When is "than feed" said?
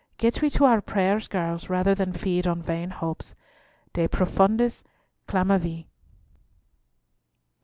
1.93-2.47